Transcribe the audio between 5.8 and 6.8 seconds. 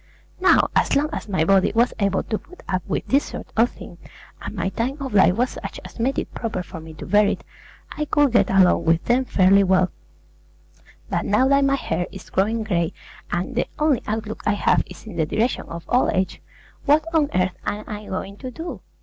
as made it proper for